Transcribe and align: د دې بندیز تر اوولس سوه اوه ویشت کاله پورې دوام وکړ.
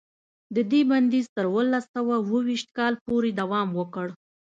د 0.55 0.57
دې 0.71 0.81
بندیز 0.89 1.25
تر 1.35 1.45
اوولس 1.49 1.85
سوه 1.95 2.13
اوه 2.21 2.39
ویشت 2.47 2.69
کاله 2.77 2.99
پورې 3.07 3.29
دوام 3.41 3.69
وکړ. 3.79 4.07